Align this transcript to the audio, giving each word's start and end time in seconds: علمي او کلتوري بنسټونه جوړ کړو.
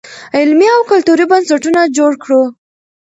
علمي 0.37 0.67
او 0.75 0.81
کلتوري 0.91 1.25
بنسټونه 1.31 1.81
جوړ 1.97 2.11
کړو. 2.23 2.41